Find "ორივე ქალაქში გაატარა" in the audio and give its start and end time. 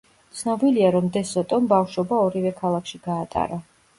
2.29-3.63